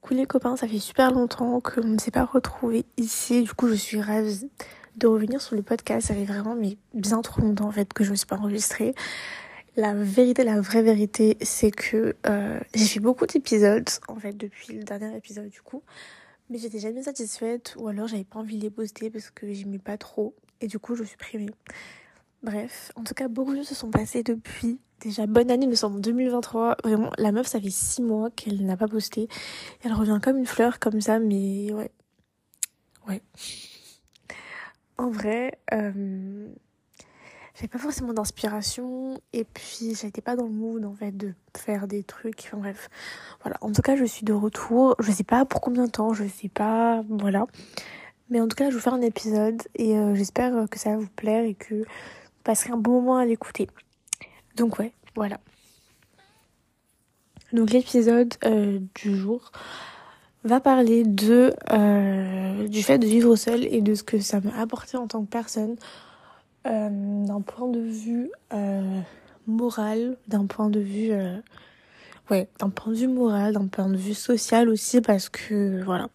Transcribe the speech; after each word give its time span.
Coucou 0.00 0.14
les 0.14 0.26
copains, 0.26 0.56
ça 0.56 0.68
fait 0.68 0.78
super 0.78 1.12
longtemps 1.12 1.60
que 1.60 1.80
l'on 1.80 1.88
ne 1.88 1.98
s'est 1.98 2.10
pas 2.10 2.24
retrouvés 2.24 2.84
ici. 2.96 3.42
Du 3.42 3.52
coup, 3.52 3.68
je 3.68 3.74
suis 3.74 4.00
ravie 4.00 4.48
de 4.96 5.06
revenir 5.06 5.40
sur 5.40 5.56
le 5.56 5.62
podcast. 5.62 6.08
Ça 6.08 6.14
fait 6.14 6.24
vraiment 6.24 6.54
mais 6.54 6.76
bien 6.94 7.20
trop 7.20 7.40
longtemps 7.42 7.66
en 7.66 7.72
fait 7.72 7.92
que 7.92 8.04
je 8.04 8.08
ne 8.08 8.12
me 8.12 8.16
suis 8.16 8.26
pas 8.26 8.36
enregistrée. 8.36 8.94
La 9.76 9.94
vérité, 9.94 10.44
la 10.44 10.60
vraie 10.60 10.82
vérité, 10.82 11.36
c'est 11.40 11.70
que 11.70 12.16
euh, 12.26 12.60
j'ai 12.74 12.84
fait 12.84 13.00
beaucoup 13.00 13.26
d'épisodes 13.26 13.88
en 14.08 14.16
fait 14.16 14.36
depuis 14.36 14.74
le 14.74 14.84
dernier 14.84 15.16
épisode 15.16 15.48
du 15.48 15.62
coup, 15.62 15.82
mais 16.50 16.58
j'étais 16.58 16.80
jamais 16.80 17.02
satisfaite 17.02 17.74
ou 17.76 17.88
alors 17.88 18.08
j'avais 18.08 18.24
pas 18.24 18.40
envie 18.40 18.56
de 18.56 18.62
les 18.62 18.70
poster 18.70 19.10
parce 19.10 19.30
que 19.30 19.52
j'aimais 19.52 19.78
pas 19.78 19.96
trop 19.96 20.34
et 20.60 20.66
du 20.66 20.78
coup 20.78 20.96
je 20.96 21.04
suis 21.04 21.16
primée. 21.16 21.50
Bref, 22.42 22.92
en 22.94 23.02
tout 23.02 23.14
cas, 23.14 23.28
beaucoup 23.28 23.52
de 23.52 23.58
choses 23.58 23.68
se 23.68 23.74
sont 23.74 23.90
passées 23.90 24.22
depuis. 24.22 24.78
Déjà, 25.00 25.26
bonne 25.28 25.48
année, 25.50 25.66
nous 25.66 25.76
sommes 25.76 25.96
en 25.96 26.00
2023. 26.00 26.78
Vraiment, 26.82 27.12
la 27.18 27.30
meuf, 27.30 27.46
ça 27.46 27.60
fait 27.60 27.70
six 27.70 28.02
mois 28.02 28.30
qu'elle 28.30 28.66
n'a 28.66 28.76
pas 28.76 28.88
posté. 28.88 29.28
Elle 29.84 29.92
revient 29.92 30.18
comme 30.20 30.38
une 30.38 30.46
fleur, 30.46 30.80
comme 30.80 31.00
ça, 31.00 31.20
mais 31.20 31.72
ouais. 31.72 31.92
Ouais. 33.06 33.22
En 34.96 35.08
vrai, 35.08 35.56
euh, 35.72 36.48
j'avais 37.54 37.68
pas 37.68 37.78
forcément 37.78 38.12
d'inspiration. 38.12 39.20
Et 39.32 39.44
puis, 39.44 39.94
j'étais 39.94 40.20
pas 40.20 40.34
dans 40.34 40.46
le 40.46 40.50
mood, 40.52 40.84
en 40.84 40.94
fait, 40.94 41.16
de 41.16 41.32
faire 41.56 41.86
des 41.86 42.02
trucs. 42.02 42.40
Enfin, 42.48 42.56
bref. 42.56 42.88
Voilà. 43.42 43.56
En 43.60 43.70
tout 43.70 43.82
cas, 43.82 43.94
je 43.94 44.04
suis 44.04 44.24
de 44.24 44.32
retour. 44.32 44.96
Je 44.98 45.12
sais 45.12 45.22
pas 45.22 45.44
pour 45.44 45.60
combien 45.60 45.84
de 45.84 45.90
temps, 45.92 46.12
je 46.12 46.26
sais 46.26 46.48
pas. 46.48 47.04
Voilà. 47.08 47.46
Mais 48.30 48.40
en 48.40 48.48
tout 48.48 48.56
cas, 48.56 48.64
je 48.64 48.70
vais 48.70 48.74
vous 48.74 48.82
faire 48.82 48.94
un 48.94 49.00
épisode 49.00 49.62
et 49.76 49.96
euh, 49.96 50.16
j'espère 50.16 50.68
que 50.68 50.78
ça 50.78 50.90
va 50.90 50.96
vous 50.96 51.08
plaire 51.08 51.44
et 51.44 51.54
que 51.54 51.84
passerai 52.42 52.72
un 52.72 52.76
bon 52.76 53.00
moment 53.00 53.16
à 53.16 53.24
l'écouter. 53.24 53.68
Donc 54.58 54.78
ouais, 54.78 54.92
voilà. 55.14 55.38
Donc 57.52 57.70
l'épisode 57.70 58.34
euh, 58.44 58.80
du 58.94 59.16
jour 59.16 59.52
va 60.44 60.60
parler 60.60 61.04
euh, 61.72 62.68
du 62.68 62.82
fait 62.82 62.98
de 62.98 63.06
vivre 63.06 63.36
seul 63.36 63.64
et 63.64 63.80
de 63.80 63.94
ce 63.94 64.02
que 64.02 64.18
ça 64.18 64.40
m'a 64.40 64.60
apporté 64.60 64.96
en 64.96 65.06
tant 65.06 65.24
que 65.24 65.30
personne 65.30 65.76
euh, 66.66 66.88
d'un 66.90 67.40
point 67.40 67.68
de 67.68 67.80
vue 67.80 68.30
moral, 69.46 70.16
d'un 70.26 70.46
point 70.46 70.68
de 70.68 70.80
vue 70.80 71.12
d'un 72.30 72.68
point 72.68 72.92
de 72.92 72.98
vue 72.98 73.08
moral, 73.08 73.54
d'un 73.54 73.68
point 73.68 73.88
de 73.88 73.96
vue 73.96 74.14
social 74.14 74.68
aussi 74.68 75.00
parce 75.00 75.28
que 75.28 75.82
voilà. 75.84 76.08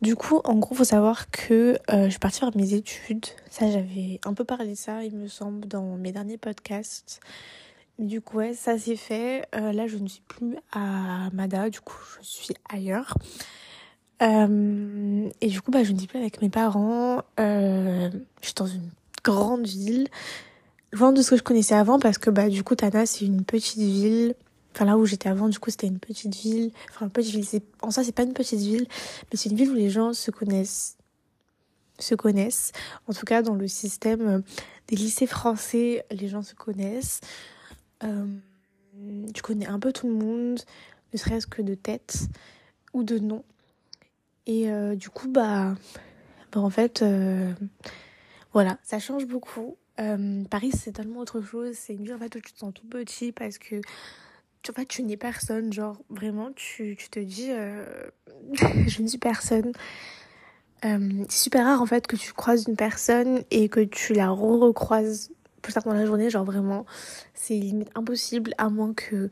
Du 0.00 0.14
coup, 0.14 0.40
en 0.44 0.54
gros, 0.54 0.76
faut 0.76 0.84
savoir 0.84 1.28
que 1.30 1.76
euh, 1.90 2.04
je 2.04 2.10
suis 2.10 2.18
partie 2.20 2.38
faire 2.38 2.56
mes 2.56 2.72
études. 2.74 3.26
Ça, 3.50 3.68
j'avais 3.68 4.20
un 4.24 4.32
peu 4.32 4.44
parlé 4.44 4.70
de 4.70 4.74
ça, 4.76 5.02
il 5.02 5.16
me 5.16 5.26
semble, 5.26 5.66
dans 5.66 5.96
mes 5.96 6.12
derniers 6.12 6.38
podcasts. 6.38 7.20
Du 7.98 8.20
coup, 8.20 8.36
ouais, 8.36 8.54
ça 8.54 8.78
c'est 8.78 8.94
fait. 8.94 9.46
Euh, 9.56 9.72
là, 9.72 9.88
je 9.88 9.96
ne 9.96 10.06
suis 10.06 10.22
plus 10.28 10.56
à 10.70 11.30
Mada, 11.32 11.68
du 11.68 11.80
coup, 11.80 12.00
je 12.20 12.26
suis 12.26 12.54
ailleurs. 12.70 13.18
Euh, 14.22 15.28
et 15.40 15.48
du 15.48 15.60
coup, 15.60 15.72
bah, 15.72 15.82
je 15.82 15.92
ne 15.92 15.98
suis 15.98 16.06
plus 16.06 16.18
avec 16.20 16.40
mes 16.42 16.48
parents. 16.48 17.22
je 17.36 18.10
suis 18.42 18.54
dans 18.54 18.66
une 18.66 18.90
grande 19.24 19.66
ville, 19.66 20.06
loin 20.92 21.12
de 21.12 21.22
ce 21.22 21.30
que 21.30 21.36
je 21.36 21.42
connaissais 21.42 21.74
avant, 21.74 21.98
parce 21.98 22.18
que 22.18 22.30
bah, 22.30 22.48
du 22.48 22.62
coup, 22.62 22.76
Tana, 22.76 23.04
c'est 23.04 23.24
une 23.24 23.42
petite 23.42 23.78
ville 23.78 24.34
Enfin, 24.78 24.84
là 24.84 24.96
où 24.96 25.06
j'étais 25.06 25.28
avant, 25.28 25.48
du 25.48 25.58
coup, 25.58 25.70
c'était 25.70 25.88
une 25.88 25.98
petite 25.98 26.36
ville. 26.36 26.70
Enfin, 26.90 27.06
une 27.06 27.10
petite 27.10 27.34
ville. 27.34 27.62
En 27.82 27.90
ça, 27.90 28.04
c'est 28.04 28.12
pas 28.12 28.22
une 28.22 28.32
petite 28.32 28.60
ville, 28.60 28.86
mais 29.24 29.36
c'est 29.36 29.50
une 29.50 29.56
ville 29.56 29.72
où 29.72 29.74
les 29.74 29.90
gens 29.90 30.12
se 30.12 30.30
connaissent. 30.30 30.96
Se 31.98 32.14
connaissent. 32.14 32.70
En 33.08 33.12
tout 33.12 33.26
cas, 33.26 33.42
dans 33.42 33.56
le 33.56 33.66
système 33.66 34.20
euh, 34.20 34.38
des 34.86 34.94
lycées 34.94 35.26
français, 35.26 36.06
les 36.12 36.28
gens 36.28 36.42
se 36.42 36.54
connaissent. 36.54 37.22
Euh, 38.04 38.24
tu 39.34 39.42
connais 39.42 39.66
un 39.66 39.80
peu 39.80 39.92
tout 39.92 40.06
le 40.06 40.14
monde, 40.14 40.60
ne 41.12 41.18
serait-ce 41.18 41.48
que 41.48 41.60
de 41.60 41.74
tête 41.74 42.28
ou 42.94 43.02
de 43.02 43.18
nom. 43.18 43.42
Et 44.46 44.70
euh, 44.70 44.94
du 44.94 45.10
coup, 45.10 45.26
bah, 45.26 45.74
bah 46.52 46.60
en 46.60 46.70
fait, 46.70 47.04
voilà, 48.52 48.78
ça 48.84 49.00
change 49.00 49.26
beaucoup. 49.26 49.76
Paris, 49.96 50.70
c'est 50.72 50.92
tellement 50.92 51.18
autre 51.18 51.40
chose. 51.40 51.74
C'est 51.74 51.94
une 51.94 52.04
ville 52.04 52.14
en 52.14 52.18
fait 52.18 52.32
où 52.36 52.40
tu 52.40 52.52
te 52.52 52.58
sens 52.60 52.72
tout 52.72 52.86
petit 52.86 53.32
parce 53.32 53.58
que 53.58 53.80
tu 54.68 54.74
vois, 54.74 54.84
tu 54.84 55.02
n'es 55.02 55.16
personne, 55.16 55.72
genre 55.72 55.96
vraiment, 56.10 56.50
tu, 56.54 56.94
tu 56.98 57.08
te 57.08 57.18
dis, 57.18 57.48
euh, 57.50 57.84
je 58.86 59.02
ne 59.02 59.08
suis 59.08 59.18
personne. 59.18 59.72
Euh, 60.84 61.24
c'est 61.28 61.44
super 61.44 61.64
rare 61.64 61.82
en 61.82 61.86
fait 61.86 62.06
que 62.06 62.16
tu 62.16 62.32
croises 62.32 62.66
une 62.68 62.76
personne 62.76 63.42
et 63.50 63.68
que 63.68 63.80
tu 63.80 64.12
la 64.12 64.30
recroises 64.30 65.30
plus 65.62 65.72
tard 65.72 65.84
dans 65.84 65.94
la 65.94 66.04
journée, 66.04 66.28
genre 66.28 66.44
vraiment, 66.44 66.84
c'est 67.32 67.54
limite 67.54 67.90
impossible 67.94 68.54
à 68.58 68.68
moins 68.68 68.92
que 68.92 69.30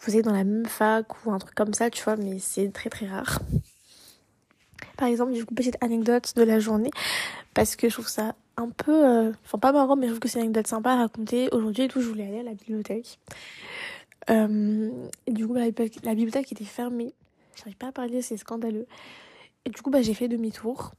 vous 0.00 0.16
êtes 0.16 0.24
dans 0.24 0.32
la 0.32 0.44
même 0.44 0.66
fac 0.66 1.24
ou 1.24 1.32
un 1.32 1.38
truc 1.38 1.54
comme 1.54 1.74
ça, 1.74 1.88
tu 1.88 2.02
vois, 2.02 2.16
mais 2.16 2.40
c'est 2.40 2.68
très 2.72 2.90
très 2.90 3.06
rare. 3.06 3.38
Par 4.96 5.08
exemple, 5.08 5.32
du 5.32 5.44
coup, 5.44 5.54
petite 5.54 5.76
anecdote 5.80 6.34
de 6.36 6.42
la 6.42 6.58
journée, 6.58 6.90
parce 7.54 7.76
que 7.76 7.88
je 7.88 7.94
trouve 7.94 8.08
ça 8.08 8.34
un 8.56 8.68
peu, 8.68 9.06
euh, 9.06 9.32
enfin 9.44 9.58
pas 9.58 9.72
marrant, 9.72 9.96
mais 9.96 10.06
je 10.06 10.12
trouve 10.12 10.20
que 10.20 10.28
c'est 10.28 10.40
une 10.40 10.46
anecdote 10.46 10.66
sympa 10.66 10.90
à 10.90 10.96
raconter. 10.96 11.48
Aujourd'hui 11.52 11.84
et 11.84 11.88
tout, 11.88 12.00
je 12.00 12.08
voulais 12.08 12.26
aller 12.26 12.40
à 12.40 12.42
la 12.42 12.54
bibliothèque. 12.54 13.18
Euh, 14.30 14.90
et 15.26 15.32
du 15.32 15.46
coup, 15.46 15.54
la, 15.54 15.66
la 15.66 16.14
bibliothèque 16.14 16.52
était 16.52 16.64
fermée. 16.64 17.12
J'arrive 17.56 17.76
pas 17.76 17.88
à 17.88 17.92
parler, 17.92 18.22
c'est 18.22 18.36
scandaleux. 18.36 18.86
Et 19.64 19.70
du 19.70 19.80
coup, 19.82 19.90
bah, 19.90 20.02
j'ai 20.02 20.14
fait 20.14 20.28
demi-tour. 20.28 20.92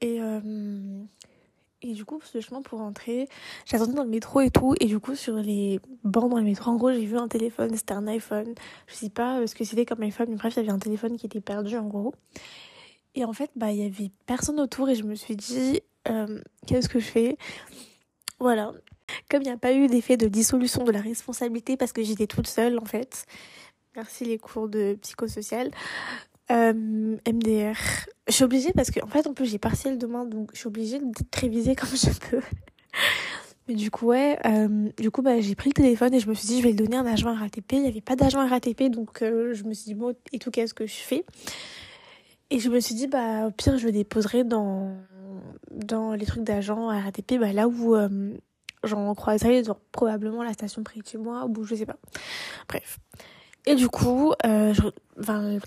Et, 0.00 0.20
euh, 0.20 1.02
et 1.82 1.92
du 1.92 2.04
coup, 2.04 2.20
ce 2.22 2.40
chemin 2.40 2.62
pour 2.62 2.80
rentrer, 2.80 3.28
j'attendais 3.66 3.94
dans 3.94 4.04
le 4.04 4.10
métro 4.10 4.40
et 4.40 4.50
tout. 4.50 4.74
Et 4.80 4.86
du 4.86 4.98
coup, 4.98 5.14
sur 5.14 5.36
les 5.36 5.80
bancs 6.04 6.30
dans 6.30 6.38
le 6.38 6.42
métro, 6.42 6.70
en 6.70 6.76
gros, 6.76 6.92
j'ai 6.92 7.06
vu 7.06 7.16
un 7.16 7.28
téléphone. 7.28 7.74
C'était 7.76 7.94
un 7.94 8.06
iPhone. 8.06 8.54
Je 8.86 8.94
sais 8.94 9.10
pas 9.10 9.40
euh, 9.40 9.46
ce 9.46 9.54
que 9.54 9.64
c'était 9.64 9.86
comme 9.86 10.02
iPhone, 10.02 10.26
mais 10.30 10.36
bref, 10.36 10.54
il 10.56 10.60
y 10.60 10.62
avait 10.62 10.72
un 10.72 10.78
téléphone 10.78 11.16
qui 11.16 11.26
était 11.26 11.40
perdu, 11.40 11.76
en 11.76 11.86
gros. 11.86 12.14
Et 13.14 13.24
en 13.24 13.32
fait, 13.32 13.50
bah, 13.56 13.72
il 13.72 13.78
y 13.78 13.84
avait 13.84 14.10
personne 14.26 14.58
autour. 14.58 14.88
Et 14.88 14.94
je 14.94 15.04
me 15.04 15.14
suis 15.14 15.36
dit, 15.36 15.80
qu'est-ce 16.66 16.88
que 16.88 16.98
je 16.98 17.06
fais? 17.06 17.36
Voilà. 18.40 18.72
Comme 19.30 19.42
il 19.42 19.46
n'y 19.46 19.52
a 19.52 19.58
pas 19.58 19.72
eu 19.72 19.86
d'effet 19.86 20.16
de 20.16 20.28
dissolution 20.28 20.84
de 20.84 20.92
la 20.92 21.00
responsabilité 21.00 21.76
parce 21.76 21.92
que 21.92 22.02
j'étais 22.02 22.26
toute 22.26 22.46
seule 22.46 22.78
en 22.78 22.84
fait. 22.84 23.26
Merci 23.96 24.24
les 24.24 24.38
cours 24.38 24.68
de 24.68 24.96
psychosocial. 25.02 25.70
Euh, 26.50 26.72
MDR. 27.26 27.76
Je 28.28 28.32
suis 28.32 28.44
obligée 28.44 28.72
parce 28.72 28.90
qu'en 28.90 29.06
en 29.06 29.10
fait 29.10 29.26
en 29.26 29.34
plus 29.34 29.46
j'ai 29.46 29.58
partiel 29.58 29.98
demain 29.98 30.24
donc 30.24 30.50
je 30.54 30.58
suis 30.58 30.66
obligée 30.66 30.98
de 30.98 31.12
réviser 31.34 31.74
comme 31.76 31.90
je 31.90 32.10
peux. 32.30 32.42
Mais 33.68 33.74
du 33.74 33.90
coup 33.90 34.06
ouais, 34.06 34.38
euh, 34.44 34.88
du 34.98 35.10
coup 35.10 35.22
bah 35.22 35.40
j'ai 35.40 35.54
pris 35.54 35.70
le 35.70 35.74
téléphone 35.74 36.12
et 36.14 36.20
je 36.20 36.28
me 36.28 36.34
suis 36.34 36.48
dit 36.48 36.58
je 36.58 36.64
vais 36.64 36.70
le 36.70 36.76
donner 36.76 36.96
un 36.96 37.06
agent 37.06 37.32
RATP. 37.32 37.72
Il 37.72 37.82
n'y 37.82 37.88
avait 37.88 38.00
pas 38.00 38.16
d'agent 38.16 38.46
RATP 38.46 38.90
donc 38.90 39.22
euh, 39.22 39.54
je 39.54 39.64
me 39.64 39.72
suis 39.72 39.86
dit 39.86 39.94
bon 39.94 40.14
et 40.32 40.38
tout 40.38 40.50
qu'est-ce 40.50 40.74
que 40.74 40.86
je 40.86 40.94
fais? 40.94 41.24
Et 42.50 42.58
je 42.58 42.68
me 42.70 42.80
suis 42.80 42.94
dit 42.94 43.06
bah 43.06 43.46
au 43.46 43.50
pire 43.50 43.78
je 43.78 43.86
le 43.86 43.92
déposerai 43.92 44.44
dans 44.44 44.96
dans 45.70 46.12
les 46.14 46.26
trucs 46.26 46.44
d'agent 46.44 46.88
RATP 46.88 47.38
bah 47.38 47.52
là 47.52 47.68
où 47.68 47.94
euh, 47.94 48.34
j'en 48.84 49.14
croiserai 49.14 49.64
genre, 49.64 49.80
probablement 49.92 50.42
la 50.42 50.52
station 50.52 50.82
près 50.82 51.00
de 51.00 51.06
chez 51.06 51.18
moi 51.18 51.46
ou 51.46 51.64
je 51.64 51.74
sais 51.74 51.86
pas. 51.86 51.96
Bref. 52.68 52.98
Et 53.64 53.76
du 53.76 53.88
coup, 53.88 54.32
euh, 54.44 54.74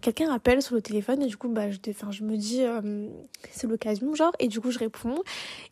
quelqu'un 0.02 0.30
appelle 0.30 0.62
sur 0.62 0.76
le 0.76 0.82
téléphone 0.82 1.22
et 1.22 1.28
du 1.28 1.38
coup, 1.38 1.48
bah, 1.48 1.72
je, 1.72 1.78
je 2.10 2.24
me 2.24 2.36
dis, 2.36 2.62
euh, 2.62 3.08
c'est 3.52 3.68
l'occasion, 3.68 4.14
genre, 4.14 4.34
et 4.40 4.50
du 4.50 4.60
coup, 4.60 4.70
je 4.70 4.80
réponds. 4.80 5.22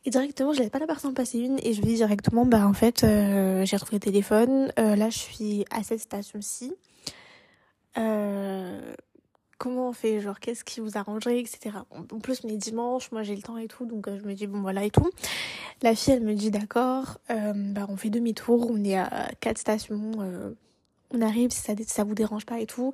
Et 0.05 0.09
directement, 0.09 0.53
je 0.53 0.59
laisse 0.59 0.69
pas 0.69 0.79
la 0.79 0.87
personne 0.87 1.13
passer 1.13 1.39
une 1.39 1.59
et 1.63 1.73
je 1.73 1.81
dis 1.81 1.95
directement, 1.95 2.45
bah, 2.45 2.65
en 2.65 2.71
fait, 2.71 3.03
euh, 3.03 3.65
j'ai 3.65 3.75
retrouvé 3.75 3.97
le 3.97 4.11
téléphone, 4.11 4.71
euh, 4.79 4.95
là, 4.95 5.09
je 5.09 5.17
suis 5.17 5.65
à 5.69 5.83
cette 5.83 5.99
station-ci. 5.99 6.73
Euh, 7.97 8.93
comment 9.63 9.87
on 9.87 9.93
fait, 9.93 10.19
genre 10.19 10.41
qu'est-ce 10.41 10.65
qui 10.65 10.81
vous 10.81 10.97
arrangerait, 10.97 11.39
etc. 11.39 11.77
En 11.89 12.19
plus, 12.19 12.41
on 12.43 12.49
est 12.49 12.57
dimanche, 12.57 13.09
moi 13.13 13.23
j'ai 13.23 13.33
le 13.33 13.41
temps 13.41 13.57
et 13.57 13.69
tout, 13.69 13.85
donc 13.85 14.09
euh, 14.09 14.19
je 14.21 14.27
me 14.27 14.33
dis 14.33 14.45
bon 14.45 14.59
voilà 14.59 14.83
et 14.83 14.89
tout. 14.89 15.09
La 15.81 15.95
fille, 15.95 16.13
elle 16.13 16.23
me 16.23 16.33
dit 16.33 16.51
d'accord, 16.51 17.17
euh, 17.29 17.53
bah 17.55 17.85
on 17.87 17.95
fait 17.95 18.09
demi-tour, 18.09 18.69
on 18.69 18.83
est 18.83 18.97
à 18.97 19.29
quatre 19.39 19.57
stations, 19.57 20.11
euh, 20.19 20.51
on 21.11 21.21
arrive 21.21 21.51
si 21.51 21.61
ça, 21.87 22.03
vous 22.03 22.13
dérange 22.13 22.45
pas 22.45 22.59
et 22.59 22.65
tout. 22.65 22.91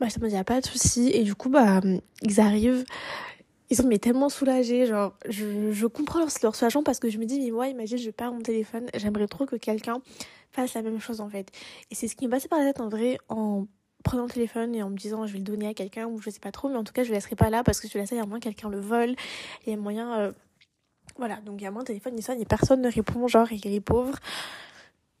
Bah 0.00 0.06
je 0.08 0.18
me 0.20 0.28
dis 0.28 0.34
y 0.34 0.38
a 0.38 0.44
pas 0.44 0.62
de 0.62 0.66
souci 0.66 1.10
et 1.12 1.22
du 1.22 1.34
coup 1.34 1.50
bah 1.50 1.82
ils 2.22 2.40
arrivent. 2.40 2.86
Ils 3.68 3.76
sont 3.76 3.86
mais 3.86 3.98
tellement 3.98 4.30
soulagés, 4.30 4.86
genre 4.86 5.12
je, 5.28 5.70
je 5.70 5.86
comprends 5.86 6.20
leur, 6.20 6.28
leur 6.42 6.56
soulagement 6.56 6.82
parce 6.82 6.98
que 6.98 7.10
je 7.10 7.18
me 7.18 7.26
dis 7.26 7.40
mais 7.40 7.50
moi 7.50 7.68
imagine 7.68 7.98
je 7.98 8.10
perds 8.10 8.32
mon 8.32 8.40
téléphone, 8.40 8.86
j'aimerais 8.94 9.28
trop 9.28 9.44
que 9.44 9.56
quelqu'un 9.56 10.00
fasse 10.50 10.72
la 10.72 10.80
même 10.80 10.98
chose 10.98 11.20
en 11.20 11.28
fait. 11.28 11.50
Et 11.90 11.94
c'est 11.94 12.08
ce 12.08 12.16
qui 12.16 12.24
me 12.24 12.30
passait 12.30 12.48
par 12.48 12.58
la 12.58 12.64
tête 12.64 12.80
en 12.80 12.88
vrai 12.88 13.18
en 13.28 13.66
prenant 14.02 14.24
le 14.24 14.30
téléphone 14.30 14.74
et 14.74 14.82
en 14.82 14.90
me 14.90 14.96
disant 14.96 15.26
je 15.26 15.32
vais 15.32 15.38
le 15.38 15.44
donner 15.44 15.68
à 15.68 15.74
quelqu'un 15.74 16.06
ou 16.06 16.20
je 16.20 16.30
sais 16.30 16.40
pas 16.40 16.52
trop 16.52 16.68
mais 16.68 16.76
en 16.76 16.84
tout 16.84 16.92
cas 16.92 17.04
je 17.04 17.08
le 17.08 17.14
laisserai 17.14 17.36
pas 17.36 17.50
là 17.50 17.62
parce 17.62 17.80
que 17.80 17.88
je 17.88 17.98
laisse 17.98 18.10
il 18.10 18.16
y 18.16 18.20
a 18.20 18.26
moins 18.26 18.40
quelqu'un 18.40 18.68
le 18.68 18.80
vole 18.80 19.14
il 19.66 19.70
y 19.70 19.74
a 19.74 19.76
moyen 19.76 20.18
euh... 20.18 20.32
voilà. 21.18 21.36
Donc 21.36 21.60
il 21.60 21.64
y 21.64 21.66
a 21.66 21.70
moins 21.70 21.82
de 21.82 21.88
téléphone 21.88 22.14
il 22.16 22.22
sonne 22.22 22.40
et 22.40 22.44
personne 22.44 22.80
ne 22.80 22.90
répond 22.90 23.26
genre 23.28 23.50
il 23.52 23.74
est 23.74 23.80
pauvre 23.80 24.18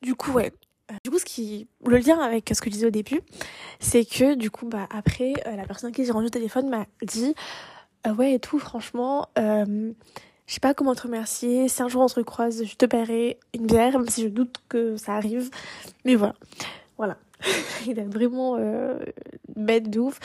du 0.02 0.14
coup 0.14 0.32
ouais. 0.32 0.52
Euh, 0.90 0.94
du 1.04 1.10
coup 1.10 1.18
ce 1.18 1.24
qui 1.24 1.68
le 1.84 1.98
lien 1.98 2.18
avec 2.18 2.50
ce 2.54 2.60
que 2.60 2.70
je 2.70 2.74
disais 2.74 2.86
au 2.86 2.90
début 2.90 3.20
c'est 3.80 4.04
que 4.04 4.34
du 4.34 4.50
coup 4.50 4.66
bah 4.66 4.88
après 4.90 5.34
euh, 5.46 5.56
la 5.56 5.64
personne 5.64 5.92
qui 5.92 6.04
j'ai 6.04 6.12
rendu 6.12 6.26
le 6.26 6.30
téléphone 6.30 6.68
m'a 6.68 6.86
dit 7.02 7.34
ouais 8.16 8.34
et 8.34 8.38
tout 8.38 8.58
franchement 8.58 9.28
je 9.36 9.92
sais 10.54 10.60
pas 10.60 10.74
comment 10.74 10.96
te 10.96 11.02
remercier 11.02 11.68
si 11.68 11.80
un 11.80 11.88
jour 11.88 12.02
on 12.02 12.08
se 12.08 12.16
recroise 12.16 12.64
je 12.64 12.74
te 12.74 12.86
paierai 12.86 13.38
une 13.54 13.66
bière 13.66 13.98
même 13.98 14.08
si 14.08 14.22
je 14.22 14.28
doute 14.28 14.56
que 14.68 14.96
ça 14.96 15.14
arrive. 15.14 15.50
Mais 16.04 16.16
voilà. 16.16 16.34
Voilà 16.96 17.18
il 17.86 17.98
est 17.98 18.04
vraiment 18.04 18.56
euh, 18.56 18.98
bête 19.56 19.90
de 19.90 20.00
ouf. 20.00 20.18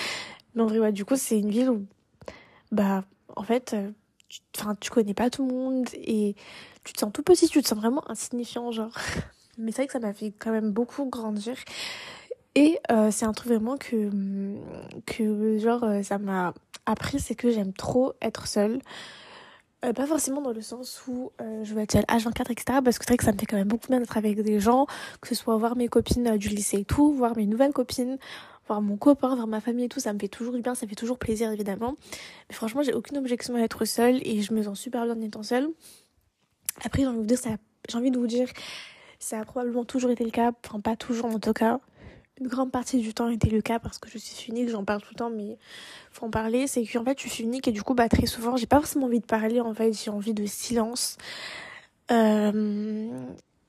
Mais 0.53 0.63
en 0.63 0.67
vrai, 0.67 0.91
du 0.91 1.05
coup, 1.05 1.15
c'est 1.15 1.39
une 1.39 1.49
ville 1.49 1.69
où, 1.69 1.85
bah, 2.71 3.03
en 3.35 3.43
fait, 3.43 3.75
enfin, 4.57 4.75
tu 4.79 4.89
connais 4.89 5.13
pas 5.13 5.29
tout 5.29 5.45
le 5.45 5.53
monde 5.53 5.87
et 5.93 6.35
tu 6.83 6.93
te 6.93 6.99
sens 6.99 7.11
tout 7.11 7.23
petit, 7.23 7.47
tu 7.47 7.61
te 7.61 7.67
sens 7.67 7.77
vraiment 7.77 8.09
insignifiant, 8.09 8.71
genre. 8.71 8.93
Mais 9.57 9.71
c'est 9.71 9.83
vrai 9.83 9.87
que 9.87 9.93
ça 9.93 9.99
m'a 9.99 10.13
fait 10.13 10.31
quand 10.37 10.51
même 10.51 10.71
beaucoup 10.71 11.05
grandir. 11.05 11.55
Et 12.55 12.79
euh, 12.89 13.11
c'est 13.11 13.25
un 13.25 13.33
truc 13.33 13.51
vraiment 13.51 13.77
que, 13.77 14.09
que 15.05 15.57
genre, 15.57 15.83
euh, 15.83 16.03
ça 16.03 16.17
m'a 16.17 16.53
appris, 16.85 17.19
c'est 17.19 17.35
que 17.35 17.51
j'aime 17.51 17.73
trop 17.73 18.13
être 18.21 18.47
seule. 18.47 18.79
Euh, 19.83 19.93
pas 19.93 20.07
forcément 20.07 20.41
dans 20.41 20.53
le 20.53 20.61
sens 20.61 21.03
où 21.07 21.31
je 21.39 21.73
veux 21.73 21.81
être 21.81 21.91
seule 21.91 22.05
H24, 22.05 22.51
etc. 22.51 22.79
Parce 22.83 22.97
que 22.97 23.05
c'est 23.05 23.11
vrai 23.11 23.17
que 23.17 23.23
ça 23.23 23.31
me 23.31 23.37
fait 23.37 23.45
quand 23.45 23.57
même 23.57 23.67
beaucoup 23.67 23.87
bien 23.87 23.99
d'être 23.99 24.17
avec 24.17 24.39
des 24.41 24.59
gens, 24.59 24.87
que 25.21 25.27
ce 25.27 25.35
soit 25.35 25.57
voir 25.57 25.75
mes 25.75 25.87
copines 25.87 26.37
du 26.37 26.49
lycée 26.49 26.79
et 26.79 26.85
tout, 26.85 27.11
voir 27.13 27.35
mes 27.35 27.45
nouvelles 27.45 27.73
copines, 27.73 28.17
voir 28.67 28.81
mon 28.81 28.97
copain, 28.97 29.35
voir 29.35 29.47
ma 29.47 29.61
famille 29.61 29.85
et 29.85 29.89
tout, 29.89 29.99
ça 29.99 30.13
me 30.13 30.19
fait 30.19 30.27
toujours 30.27 30.53
du 30.53 30.61
bien, 30.61 30.75
ça 30.75 30.87
fait 30.87 30.95
toujours 30.95 31.19
plaisir 31.19 31.51
évidemment. 31.51 31.95
Mais 32.49 32.55
franchement, 32.55 32.81
j'ai 32.83 32.93
aucune 32.93 33.17
objection 33.17 33.55
à 33.55 33.59
être 33.59 33.85
seule 33.85 34.19
et 34.27 34.41
je 34.41 34.53
me 34.53 34.63
sens 34.63 34.79
super 34.79 35.05
bien 35.05 35.15
en 35.15 35.21
étant 35.21 35.43
seule. 35.43 35.69
Après, 36.83 37.03
j'ai 37.03 37.07
envie 37.07 37.17
de 37.17 37.21
vous 37.21 37.27
dire, 37.27 37.37
ça, 37.37 37.49
j'ai 37.89 37.97
envie 37.97 38.11
de 38.11 38.17
vous 38.17 38.27
dire, 38.27 38.47
ça 39.19 39.39
a 39.39 39.45
probablement 39.45 39.85
toujours 39.85 40.11
été 40.11 40.23
le 40.23 40.31
cas, 40.31 40.51
enfin 40.65 40.79
pas 40.79 40.95
toujours 40.95 41.25
en 41.25 41.39
tout 41.39 41.53
cas 41.53 41.79
une 42.39 42.47
grande 42.47 42.71
partie 42.71 42.99
du 42.99 43.13
temps 43.13 43.29
était 43.29 43.49
le 43.49 43.61
cas 43.61 43.79
parce 43.79 43.97
que 43.97 44.09
je 44.09 44.17
suis 44.17 44.51
unique, 44.51 44.69
j'en 44.69 44.83
parle 44.83 45.01
tout 45.01 45.09
le 45.11 45.17
temps, 45.17 45.29
mais 45.29 45.57
faut 46.11 46.25
en 46.25 46.29
parler. 46.29 46.67
C'est 46.67 46.85
qu'en 46.85 47.03
fait, 47.03 47.19
je 47.19 47.29
suis 47.29 47.43
unique 47.43 47.67
et 47.67 47.71
du 47.71 47.81
coup, 47.81 47.93
bah, 47.93 48.09
très 48.09 48.25
souvent, 48.25 48.57
j'ai 48.57 48.67
pas 48.67 48.77
forcément 48.77 49.05
envie 49.05 49.21
de 49.21 49.25
parler, 49.25 49.61
en 49.61 49.73
fait, 49.73 49.93
j'ai 49.93 50.11
envie 50.11 50.33
de 50.33 50.45
silence 50.45 51.17
euh, 52.11 53.09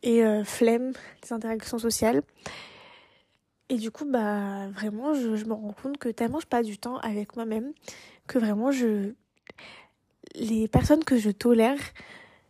et 0.03 0.25
euh, 0.25 0.45
flemme 0.45 0.93
des 1.23 1.33
interactions 1.33 1.79
sociales. 1.79 2.23
Et 3.69 3.77
du 3.77 3.91
coup, 3.91 4.05
bah, 4.05 4.69
vraiment, 4.69 5.15
je, 5.15 5.45
me 5.45 5.53
rends 5.53 5.75
compte 5.81 5.99
que 5.99 6.09
tellement 6.09 6.41
je 6.41 6.47
passe 6.47 6.67
du 6.67 6.79
temps 6.79 6.99
avec 6.99 7.37
moi-même 7.37 7.73
que 8.27 8.39
vraiment, 8.39 8.73
je. 8.73 9.13
Les 10.35 10.69
personnes 10.69 11.05
que 11.05 11.17
je 11.17 11.31
tolère, 11.31 11.79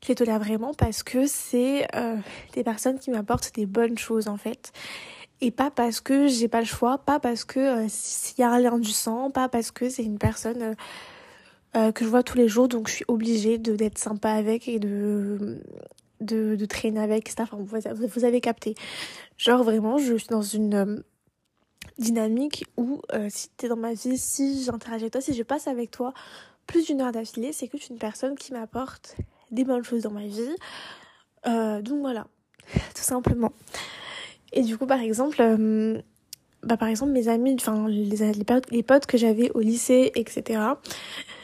je 0.02 0.08
les 0.08 0.14
tolère 0.14 0.38
vraiment 0.38 0.72
parce 0.74 1.02
que 1.02 1.26
c'est 1.26 1.86
euh, 1.94 2.16
des 2.54 2.64
personnes 2.64 2.98
qui 2.98 3.10
m'apportent 3.10 3.54
des 3.54 3.66
bonnes 3.66 3.98
choses, 3.98 4.28
en 4.28 4.38
fait 4.38 4.72
et 5.40 5.50
pas 5.50 5.70
parce 5.70 6.00
que 6.00 6.28
j'ai 6.28 6.48
pas 6.48 6.60
le 6.60 6.66
choix, 6.66 6.98
pas 6.98 7.20
parce 7.20 7.44
que 7.44 7.60
euh, 7.60 7.86
s'il 7.88 8.38
y 8.38 8.42
a 8.42 8.50
un 8.50 8.58
lien 8.58 8.78
du 8.78 8.90
sang, 8.90 9.30
pas 9.30 9.48
parce 9.48 9.70
que 9.70 9.88
c'est 9.88 10.04
une 10.04 10.18
personne 10.18 10.62
euh, 10.62 10.74
euh, 11.76 11.92
que 11.92 12.04
je 12.04 12.10
vois 12.10 12.22
tous 12.22 12.38
les 12.38 12.48
jours, 12.48 12.68
donc 12.68 12.88
je 12.88 12.94
suis 12.94 13.04
obligée 13.08 13.58
de 13.58 13.76
d'être 13.76 13.98
sympa 13.98 14.30
avec 14.30 14.66
et 14.66 14.78
de, 14.78 15.62
de, 16.20 16.56
de 16.56 16.64
traîner 16.64 17.00
avec, 17.00 17.28
etc. 17.28 17.48
Enfin, 17.52 17.58
vous, 17.58 18.08
vous 18.08 18.24
avez 18.24 18.40
capté. 18.40 18.74
Genre 19.36 19.62
vraiment, 19.62 19.98
je 19.98 20.16
suis 20.16 20.28
dans 20.28 20.42
une 20.42 21.04
dynamique 21.98 22.64
où 22.78 23.02
si 23.28 23.50
t'es 23.56 23.68
dans 23.68 23.76
ma 23.76 23.92
vie, 23.92 24.16
si 24.16 24.64
j'interagis 24.64 25.04
avec 25.04 25.12
toi, 25.12 25.20
si 25.20 25.34
je 25.34 25.42
passe 25.42 25.66
avec 25.66 25.90
toi 25.90 26.14
plus 26.66 26.86
d'une 26.86 27.00
heure 27.02 27.12
d'affilée, 27.12 27.52
c'est 27.52 27.68
que 27.68 27.76
tu 27.76 27.84
es 27.84 27.88
une 27.90 27.98
personne 27.98 28.36
qui 28.36 28.52
m'apporte 28.52 29.16
des 29.50 29.64
bonnes 29.64 29.84
choses 29.84 30.02
dans 30.02 30.10
ma 30.10 30.26
vie. 30.26 30.56
donc 31.44 32.00
voilà, 32.00 32.26
tout 32.94 33.02
simplement. 33.02 33.52
Et 34.52 34.62
du 34.62 34.76
coup, 34.78 34.86
par 34.86 35.00
exemple, 35.00 35.38
euh, 35.40 36.00
bah, 36.62 36.76
par 36.76 36.88
exemple, 36.88 37.12
mes 37.12 37.28
amis, 37.28 37.56
enfin, 37.58 37.88
les, 37.88 38.04
les, 38.70 38.82
potes, 38.82 39.06
que 39.06 39.18
j'avais 39.18 39.50
au 39.52 39.60
lycée, 39.60 40.12
etc. 40.14 40.60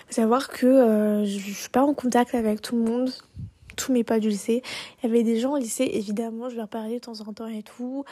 Faut 0.07 0.15
savoir 0.15 0.49
que 0.49 0.67
euh, 0.67 1.25
je, 1.25 1.39
je 1.39 1.53
suis 1.53 1.71
pas 1.71 1.83
en 1.83 1.95
contact 1.95 2.35
avec 2.35 2.63
tout 2.63 2.77
le 2.77 2.83
monde, 2.83 3.11
tous 3.77 3.93
mes 3.93 4.05
potes 4.05 4.21
du 4.21 4.29
lycée. 4.29 4.63
Il 5.03 5.07
y 5.07 5.11
avait 5.11 5.23
des 5.23 5.39
gens 5.39 5.55
au 5.55 5.59
lycée, 5.59 5.91
évidemment, 5.93 6.49
je 6.49 6.57
leur 6.57 6.69
parlais 6.69 6.95
de 6.95 7.01
temps 7.01 7.21
en 7.21 7.33
temps 7.33 7.49
et 7.49 7.63
tout. 7.63 8.05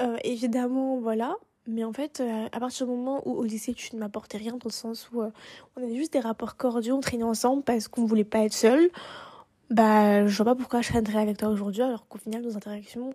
Euh, 0.00 0.16
évidemment, 0.24 0.98
voilà. 0.98 1.36
Mais 1.68 1.82
en 1.82 1.92
fait, 1.92 2.22
à 2.52 2.60
partir 2.60 2.86
du 2.86 2.92
moment 2.92 3.22
où 3.26 3.32
au 3.32 3.42
lycée 3.42 3.74
tu 3.74 3.96
ne 3.96 4.00
m'apportais 4.00 4.38
rien, 4.38 4.52
dans 4.52 4.58
le 4.66 4.70
sens 4.70 5.10
où 5.12 5.20
on 5.22 5.82
avait 5.82 5.96
juste 5.96 6.12
des 6.12 6.20
rapports 6.20 6.56
cordiaux, 6.56 6.94
on 6.94 7.00
traînait 7.00 7.24
ensemble 7.24 7.64
parce 7.64 7.88
qu'on 7.88 8.04
voulait 8.04 8.22
pas 8.22 8.44
être 8.44 8.52
seul, 8.52 8.88
bah 9.70 10.26
je 10.26 10.36
vois 10.36 10.44
pas 10.44 10.54
pourquoi 10.54 10.80
je 10.80 10.90
traînerais 10.90 11.20
avec 11.20 11.38
toi 11.38 11.48
aujourd'hui 11.48 11.82
alors 11.82 12.06
qu'au 12.06 12.18
final 12.18 12.42
nos 12.42 12.56
interactions 12.56 13.12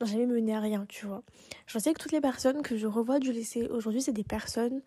n'a 0.00 0.06
jamais 0.06 0.26
mené 0.26 0.54
à 0.54 0.60
rien, 0.60 0.86
tu 0.88 1.06
vois. 1.06 1.22
Je 1.66 1.78
sais 1.78 1.92
que 1.92 1.98
toutes 1.98 2.12
les 2.12 2.20
personnes 2.20 2.62
que 2.62 2.76
je 2.76 2.86
revois 2.86 3.18
du 3.18 3.32
lycée 3.32 3.68
aujourd'hui, 3.68 4.02
c'est 4.02 4.12
des 4.12 4.24
personnes, 4.24 4.82